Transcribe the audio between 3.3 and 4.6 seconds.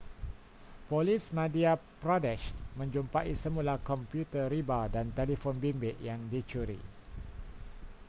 semula komputer